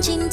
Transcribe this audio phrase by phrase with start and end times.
[0.00, 0.27] 情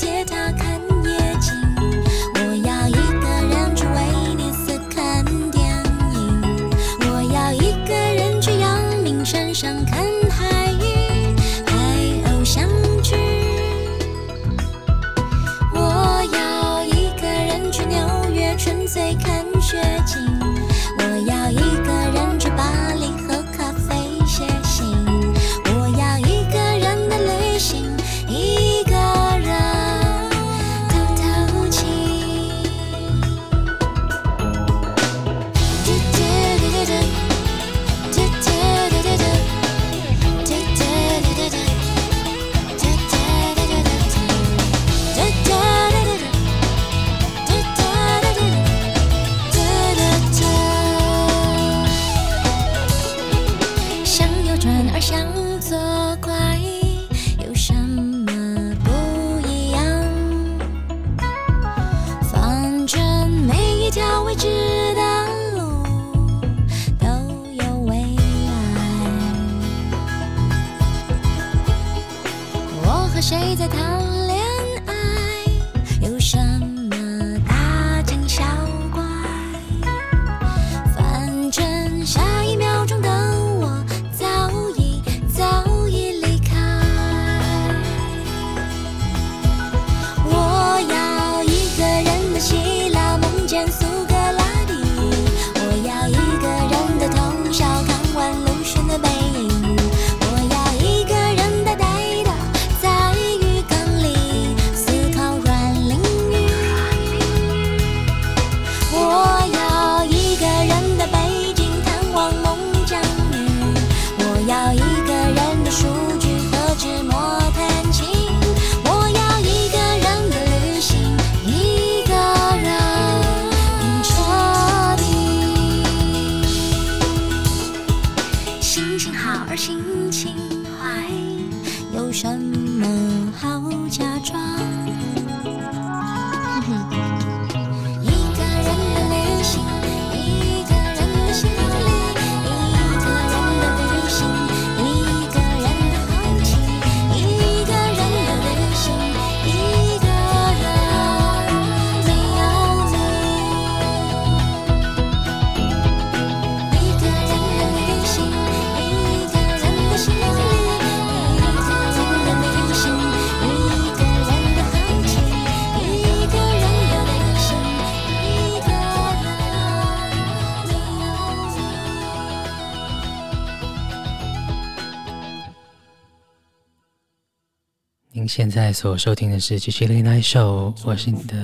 [178.45, 181.35] 现在所收听的是《吉 Show》，我是你的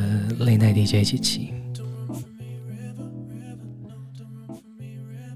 [0.45, 1.51] 林奈 DJ 吉吉。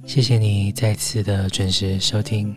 [0.06, 2.56] 谢谢你再次的准时收听。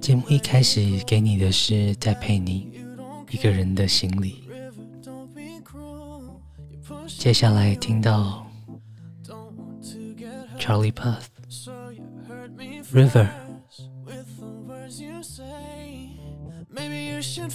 [0.00, 2.72] 节目一开始给你的是在陪你
[3.28, 4.42] 一个人的行李，
[7.18, 8.46] 接下来听到
[10.58, 11.26] 《Charlie Path
[12.90, 13.26] River》。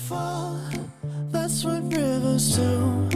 [0.07, 0.59] fall.
[1.31, 3.09] That's what rivers do.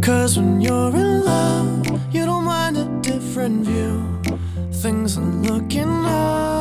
[0.00, 4.02] Cause when you're in love, you don't mind a different view.
[4.72, 6.57] Things are looking up.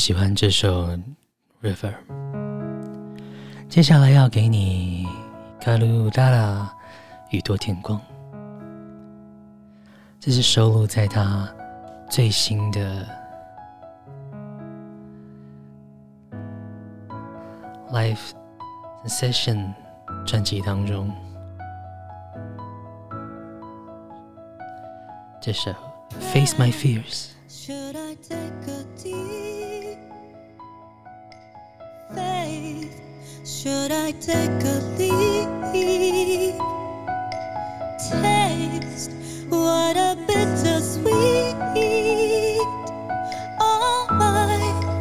[0.00, 0.86] 喜欢这首
[1.62, 1.92] 《River》。
[3.68, 5.06] 接下来要给你
[5.62, 6.74] 《卡鲁达拉
[7.28, 7.98] 宇多天光》，
[10.18, 11.46] 这是收录在他
[12.08, 13.06] 最新的
[17.92, 18.30] 《Life
[19.04, 19.74] Sensation》
[20.24, 21.12] 专辑当中。
[25.42, 25.70] 这首
[26.32, 27.26] 《Face My Fears》。
[34.10, 35.48] like take a leap.
[38.10, 39.12] Taste
[39.48, 41.56] what a bitter sweet.
[43.60, 44.92] All my,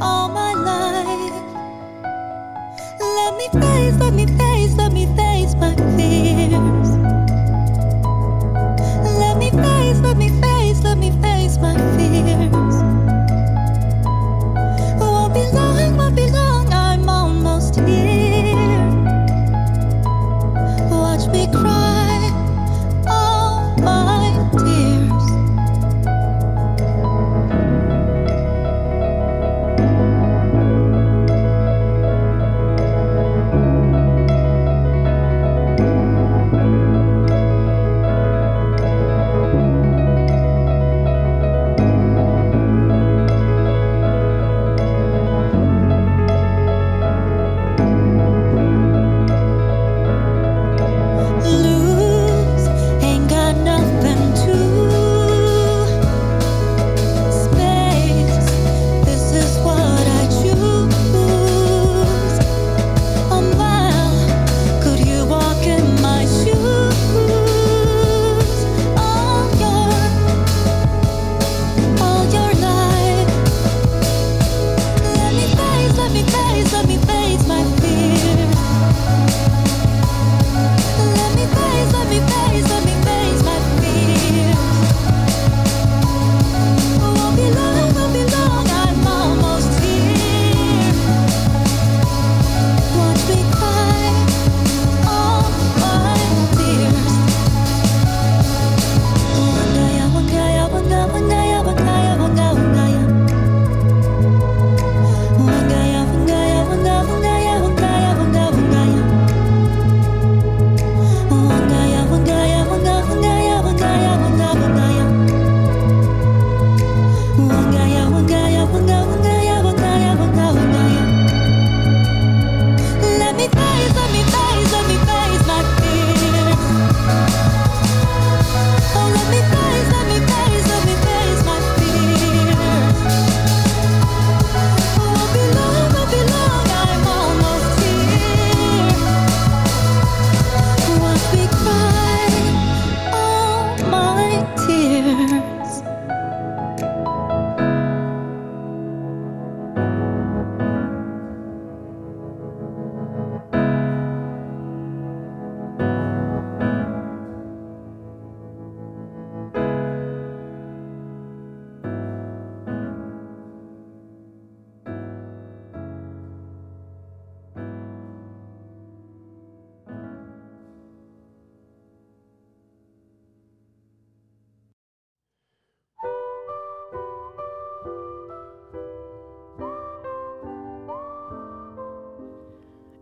[0.00, 1.62] all my life.
[3.00, 4.55] Let me praise, let me praise.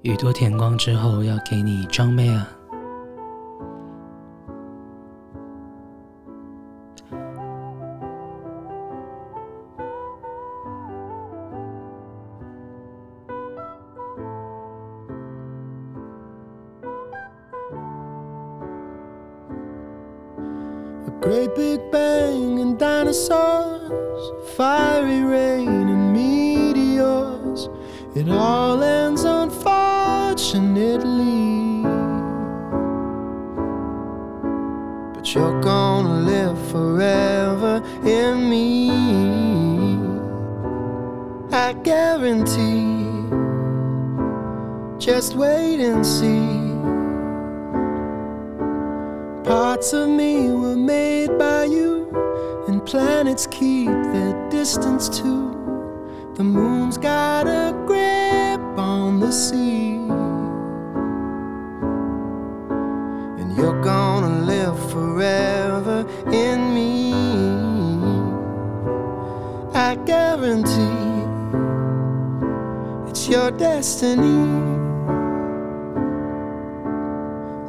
[0.05, 2.47] 宇多田光之后要给你装妹啊。
[66.55, 67.13] in me.
[69.75, 71.15] I guarantee
[73.09, 74.45] it's your destiny.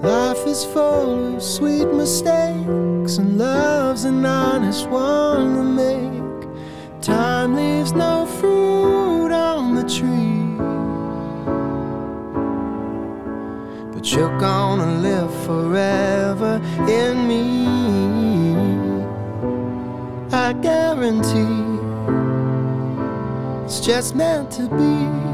[0.02, 7.02] Life is full of sweet mistakes, and love's an honest one to make.
[7.02, 10.36] Time leaves no fruit on the tree.
[14.16, 17.75] you're gonna live forever in me
[20.54, 21.80] guarantee.
[23.66, 25.25] It's just meant to be.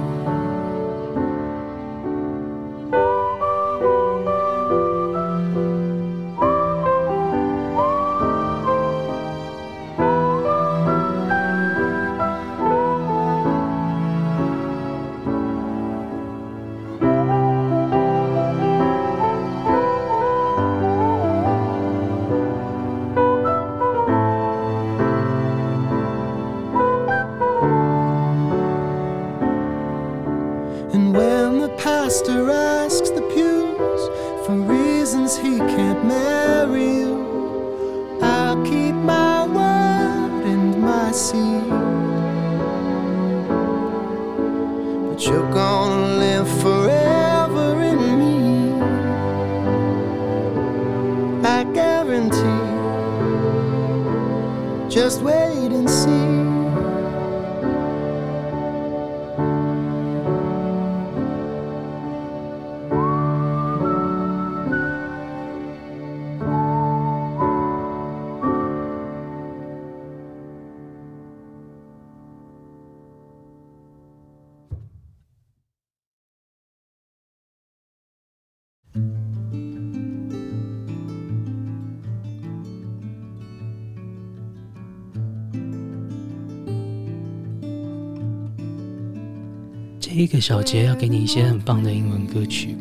[90.21, 92.77] 一个小节要给你一些很棒的英文歌曲。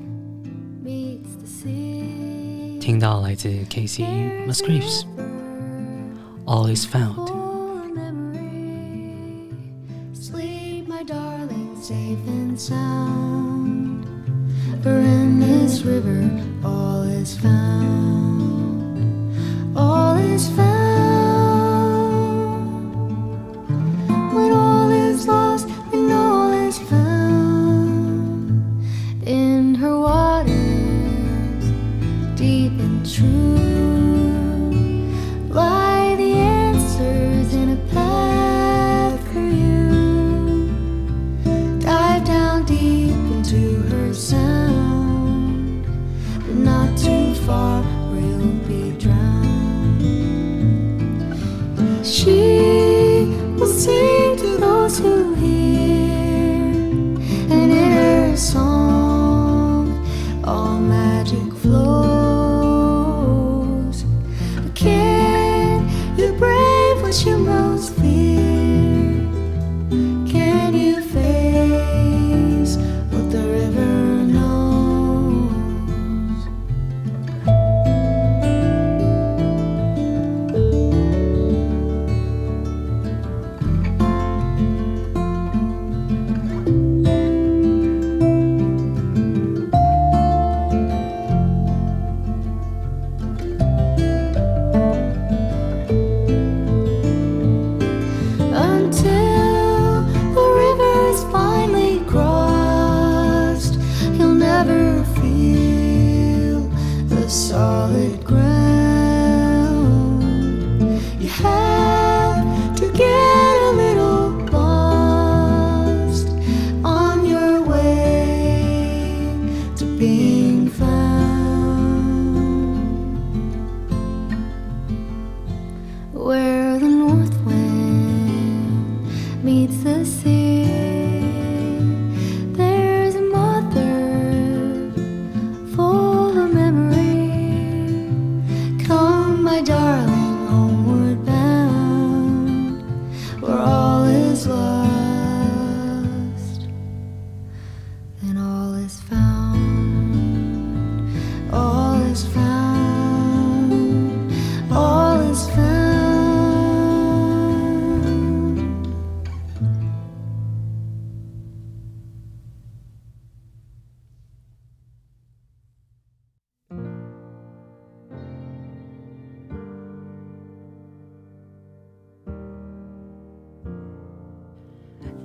[2.79, 4.05] 听到来自 Casey
[4.47, 5.05] Musgraves，
[6.45, 7.15] 《All Is Found》。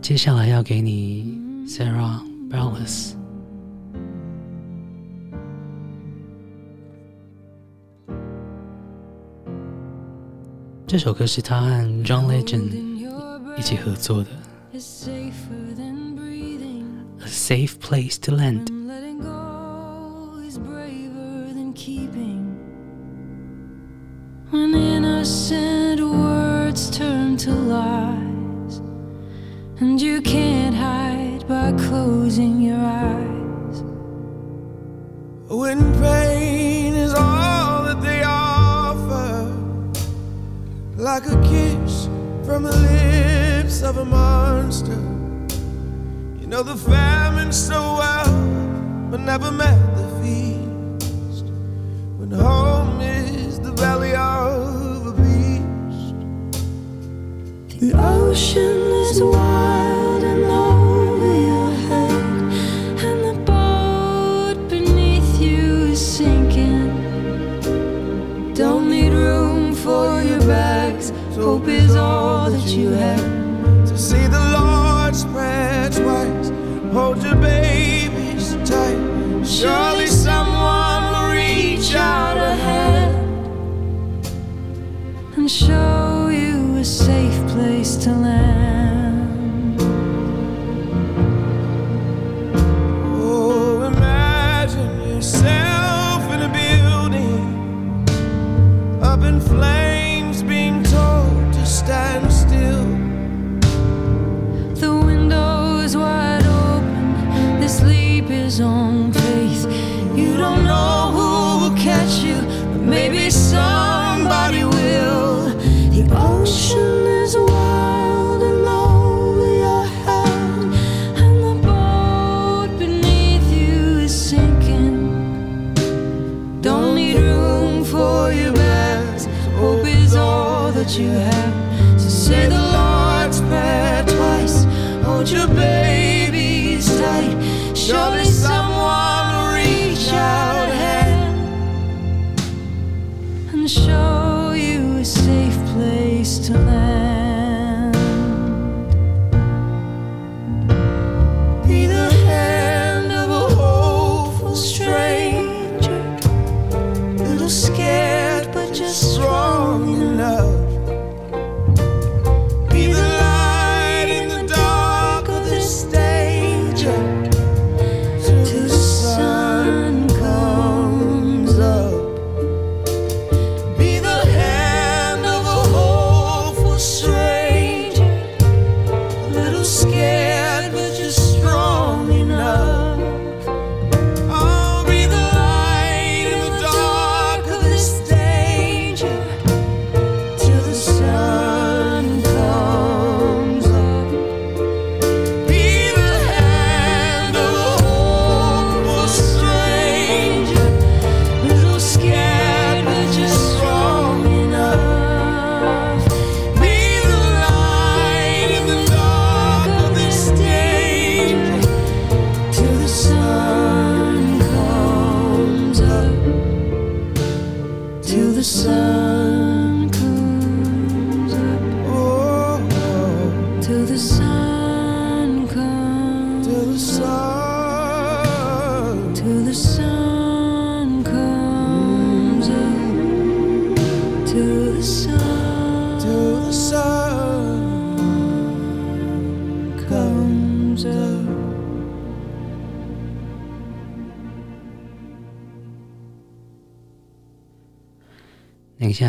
[0.07, 3.13] 接下来要给你 Sarah Bareilles。
[10.85, 11.67] 这首歌是他和
[12.03, 12.69] John Legend
[13.57, 14.29] 一起合作的，
[14.75, 14.79] 《A
[17.27, 18.67] Safe Place to Land》。
[85.47, 88.54] show you a safe place to land.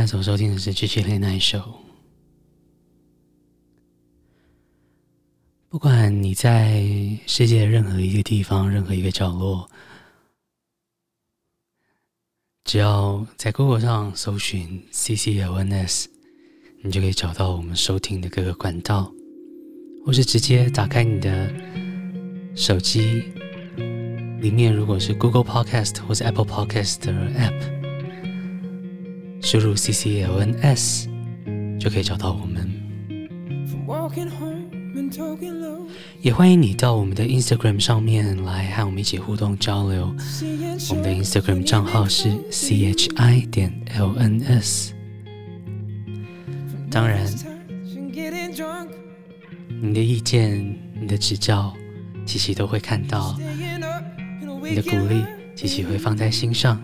[0.06, 1.62] 所收听的是《GG Late Night Show》。
[5.68, 6.84] 不管你在
[7.26, 9.68] 世界的任何一个地方、任何一个角落，
[12.64, 16.06] 只要在 Google 上搜寻 CCLNS，
[16.82, 19.12] 你就可以找到我们收听的各个管道，
[20.04, 21.52] 或是直接打开你的
[22.54, 23.22] 手机，
[24.40, 27.75] 里面如果是 Google Podcast 或是 Apple Podcast 的 App。
[29.46, 31.06] 输入 CCLNS
[31.78, 32.68] 就可以找到我们。
[36.20, 40.12] 也欢迎你到我们的 Instagram 上面来和我们一起互动交流。
[40.90, 44.90] 我们的 Instagram 账号是 CHI 点 LNS。
[46.90, 47.24] 当然，
[49.80, 51.72] 你的意见、你的指教，
[52.24, 53.38] 琪琪都会看到。
[53.38, 56.82] 你的鼓励，琪琪会放在心上。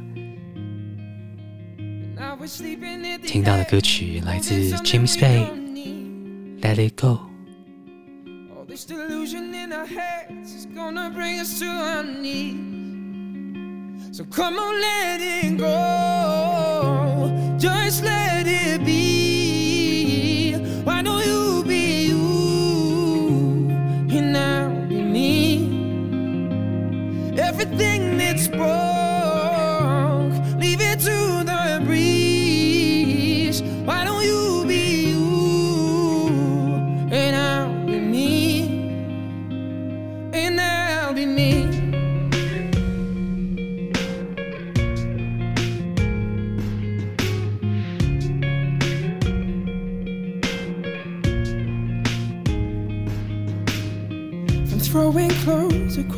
[3.26, 7.08] 听到的歌曲来自 James Bay，《Let It Go》。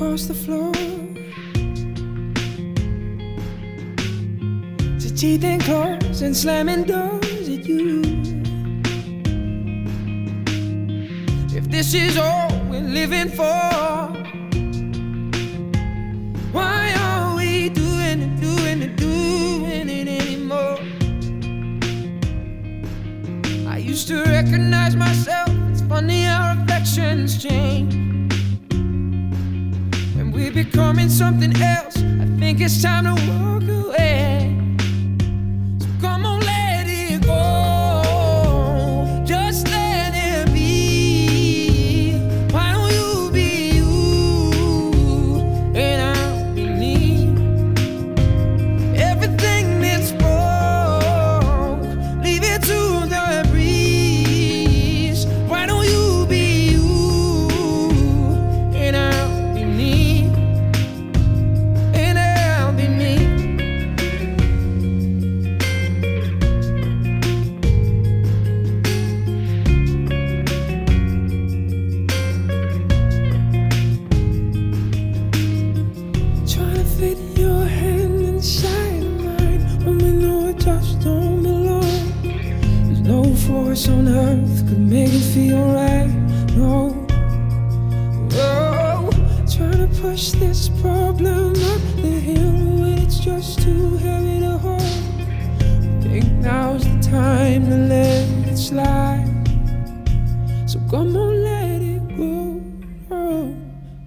[0.04, 0.72] across the floor.
[5.00, 8.02] To teeth and claws and slamming doors at you.
[11.56, 13.62] If this is all we're living for,
[16.52, 20.78] why are we doing it, doing it, doing it anymore?
[23.66, 25.48] I used to recognize myself.
[25.70, 28.03] It's funny how affections change
[30.54, 31.96] becoming something else.
[31.96, 34.33] I think it's time to walk away.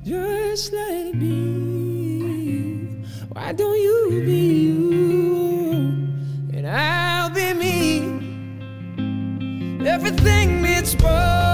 [0.04, 3.04] just let it be.
[3.34, 5.78] Why don't you be you
[6.54, 7.78] and I'll be me?
[9.88, 11.47] Everything that's spoiled.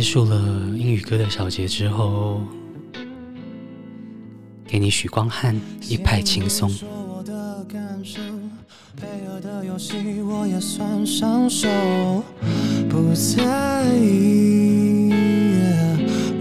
[0.00, 0.34] 结束了
[0.78, 2.40] 英语歌的小节之后，
[4.66, 5.54] 给你许光汉
[5.86, 6.70] 一派轻松。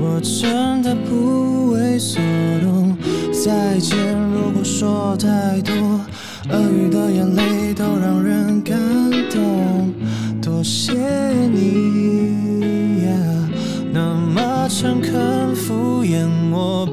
[0.01, 2.21] 我真的不为所
[2.61, 2.97] 动。
[3.33, 3.97] 再见，
[4.31, 5.73] 如果说太多，
[6.49, 8.79] 鳄鱼的眼泪都让人感
[9.29, 9.93] 动。
[10.41, 10.93] 多谢
[11.49, 12.48] 你。
[14.69, 16.85] 诚恳敷衍我，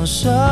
[0.00, 0.49] 能相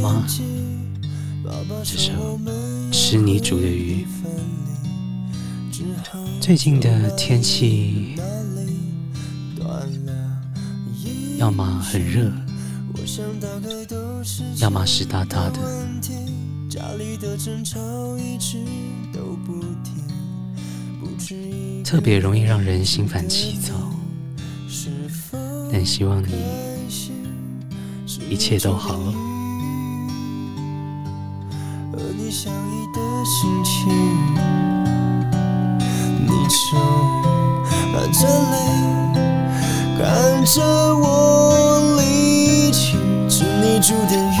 [0.00, 0.26] 妈妈
[1.84, 2.12] 这首
[2.90, 4.06] 《吃你煮的鱼》。
[6.40, 8.16] 最近的天气，
[11.36, 12.32] 要么很热，
[14.58, 15.58] 要么湿哒哒的，
[21.84, 23.74] 特别容易让人心烦气躁。
[25.70, 26.32] 但希望你
[28.30, 28.98] 一切都好。
[31.92, 33.92] 和你相依的心情，
[36.24, 36.78] 你就
[37.92, 38.54] 含着泪
[39.98, 40.62] 看着
[40.96, 42.96] 我离去，
[43.28, 44.38] 是你煮的鱼，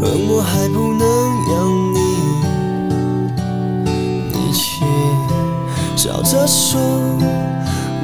[0.00, 1.04] 恨我还不能
[1.52, 1.52] 养
[1.92, 1.98] 你，
[4.32, 4.64] 你却
[5.96, 6.80] 笑着说，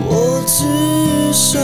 [0.06, 1.58] 我至少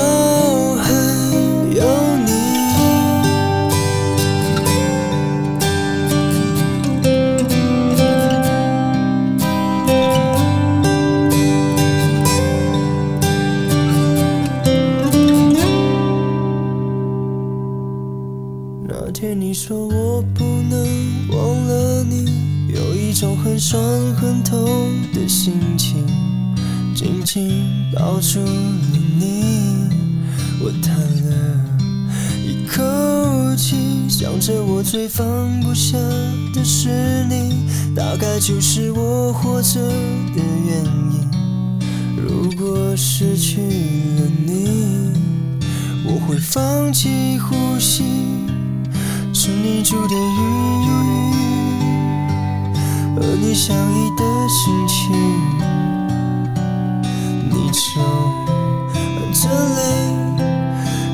[19.67, 20.79] 说我不能
[21.31, 22.27] 忘了你，
[22.69, 23.83] 有一种很酸
[24.15, 26.07] 很痛的心情，
[26.95, 29.89] 紧紧抱住了你，
[30.61, 31.65] 我叹了
[32.47, 35.25] 一口气，想着我最放
[35.63, 35.97] 不下
[36.53, 37.65] 的是你，
[37.97, 41.31] 大概就是我活着的原因。
[42.23, 45.11] 如果失去了你，
[46.05, 48.05] 我会放弃呼吸。
[49.47, 50.41] 是你煮的鱼，
[53.15, 55.15] 和你相依的心情，
[57.51, 58.01] 你就
[58.95, 58.99] 含
[59.35, 59.79] 着泪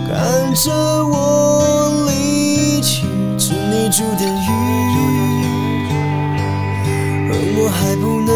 [0.06, 0.70] 看着
[1.08, 3.04] 我离去，
[3.36, 4.48] 是你煮的鱼，
[7.26, 8.30] 而我还不能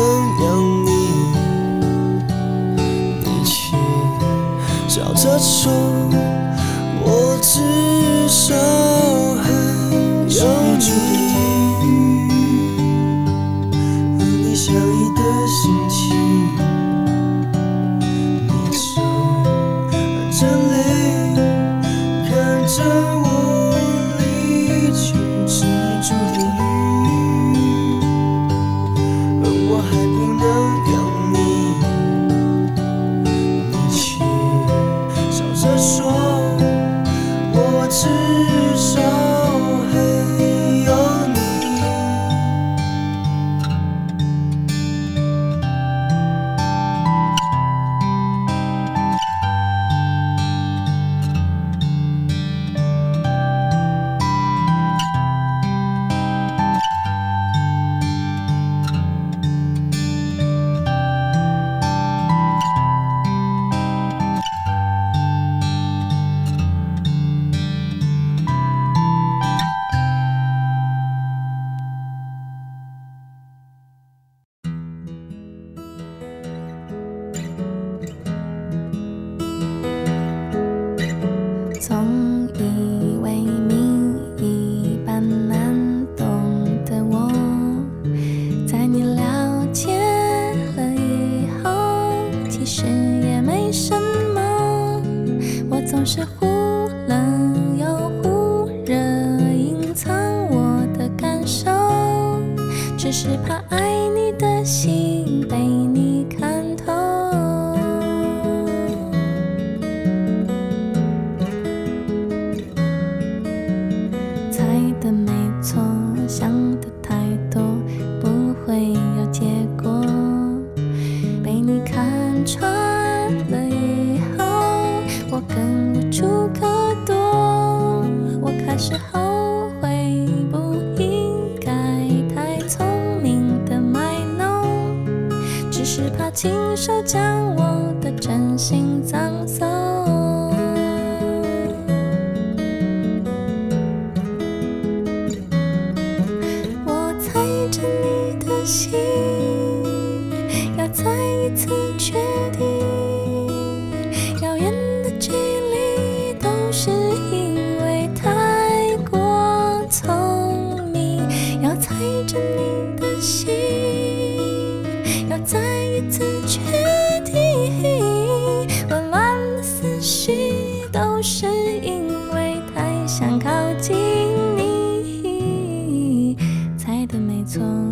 [177.47, 177.84] 从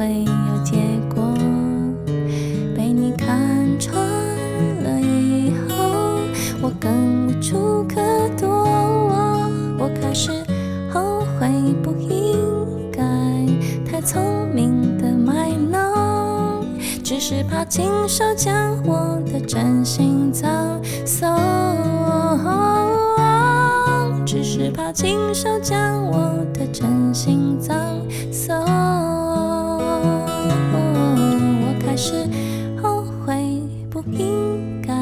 [0.00, 0.78] 会有结
[1.14, 1.22] 果。
[2.74, 3.94] 被你看穿
[4.82, 5.74] 了以后，
[6.62, 8.00] 我更无处可
[8.40, 8.48] 躲。
[8.48, 10.32] 我我开始
[10.90, 11.46] 后悔，
[11.82, 12.38] 不应
[12.90, 13.02] 该
[13.84, 16.64] 太聪明的卖弄，
[17.04, 20.48] 只是怕亲手将我的真心葬
[21.04, 21.28] 送。
[24.24, 27.76] 只是怕亲手将我的真心葬
[28.32, 28.89] 送。
[32.00, 32.26] 是
[32.82, 34.94] 后悔，不应该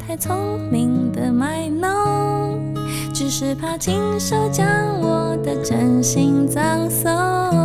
[0.00, 2.74] 太聪明的卖弄，
[3.12, 4.66] 只是怕亲手将
[5.02, 7.61] 我的真心葬送。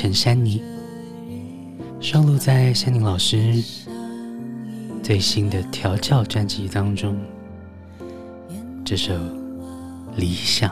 [0.00, 0.62] 陈珊妮，
[2.00, 3.62] 收录在珊妮老师
[5.02, 7.14] 最新的调教专辑当中，
[8.82, 9.12] 这首
[10.16, 10.70] 《理想》。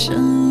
[0.00, 0.49] 生。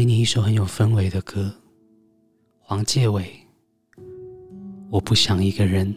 [0.00, 1.54] 给你一首很有氛围的歌，
[2.58, 3.30] 黄玠伟，
[4.88, 5.94] 我不想一个人。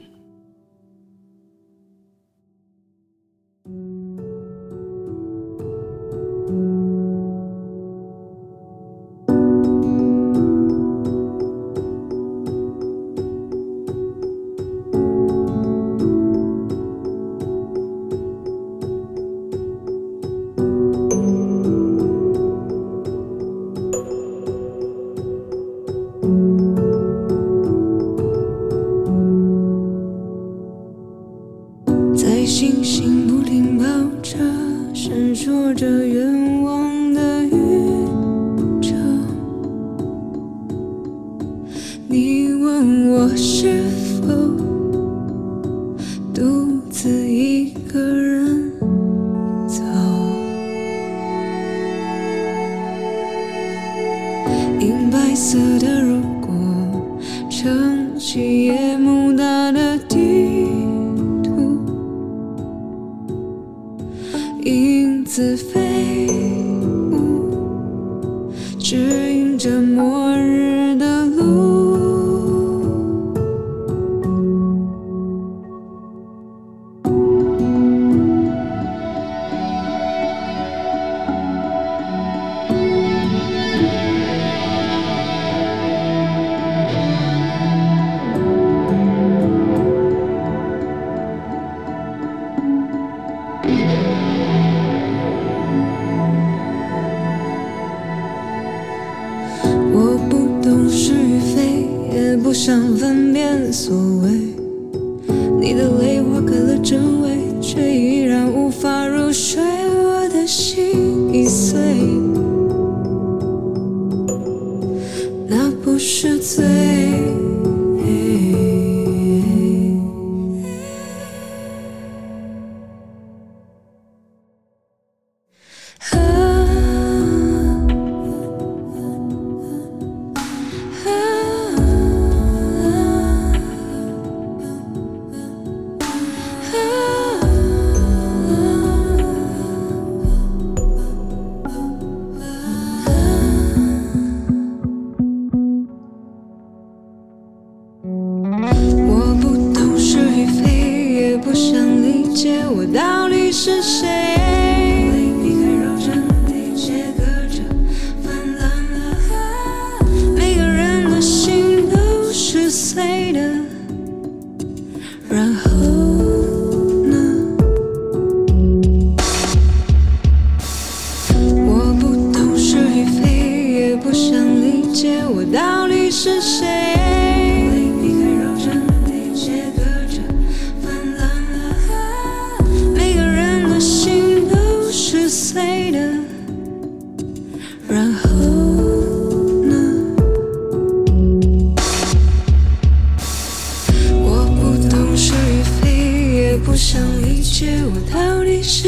[102.65, 103.93] 想分辨所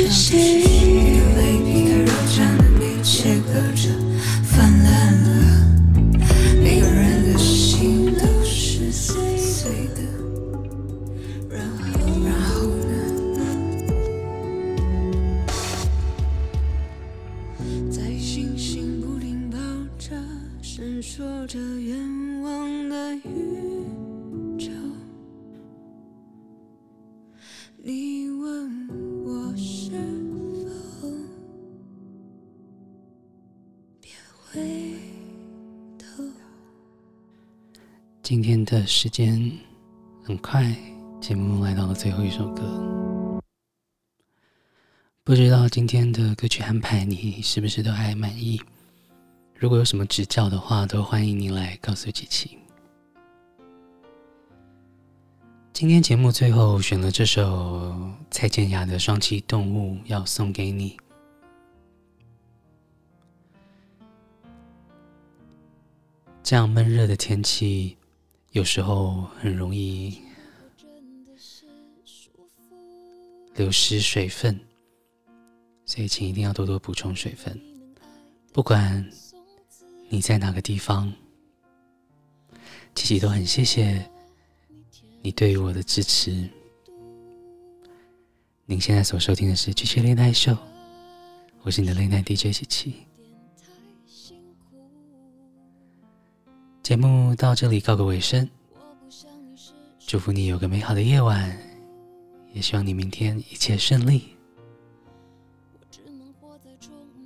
[0.10, 0.75] 是谁。
[38.76, 39.50] 的时间
[40.22, 40.76] 很快，
[41.22, 42.62] 节目来到了最后一首歌。
[45.24, 48.62] 不知道今天的歌曲安排你是不是都还满意？
[49.58, 52.58] 如果有什么指教的话，都欢迎您来告诉琪琪。
[55.72, 57.96] 今天节目最后选了这首
[58.30, 60.98] 蔡健雅的《双栖动物》，要送给你。
[66.44, 67.98] 这样闷热的天气，
[68.56, 70.18] 有时候很容易
[73.54, 74.58] 流失水分，
[75.84, 77.60] 所以请一定要多多补充水分。
[78.54, 79.06] 不管
[80.08, 81.12] 你在哪个地方，
[82.96, 84.10] 琪琪都很谢谢
[85.22, 86.50] 你对于我的支持。
[88.66, 90.54] 您现在所收听的是《七七恋爱秀》，
[91.64, 92.94] 我是你的恋爱 DJ 琪琪。
[96.86, 98.48] 节目到这里告个尾声，
[100.06, 101.58] 祝福你有个美好的夜晚，
[102.54, 104.36] 也希望你明天一切顺利。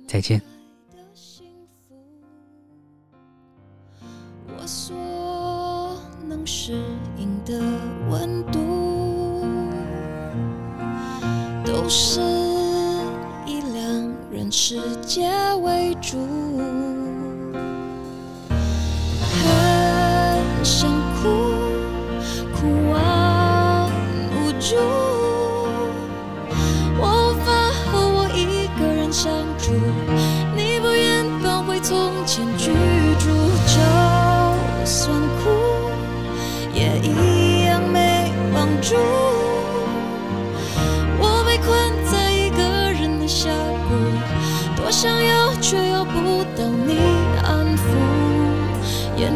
[0.08, 0.40] 再见。
[4.48, 4.96] 我所
[6.26, 6.82] 能适
[7.18, 7.60] 应的
[8.08, 9.44] 温度，
[11.66, 12.22] 都是
[13.46, 15.30] 一两人世界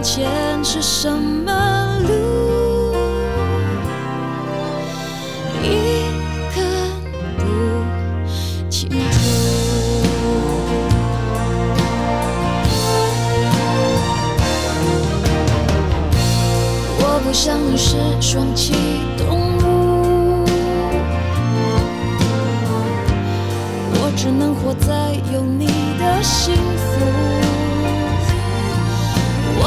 [0.04, 2.94] 前是什么路，
[5.62, 5.66] 已
[6.54, 6.62] 看
[7.38, 7.42] 不
[8.68, 8.96] 清楚。
[16.98, 18.74] 我不想你是双栖
[19.16, 19.24] 动
[19.56, 20.44] 物，
[23.94, 25.66] 我只能活在有你
[25.98, 26.83] 的幸福。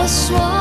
[0.08, 0.57] soir.